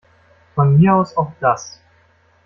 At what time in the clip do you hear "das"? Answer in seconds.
1.39-1.79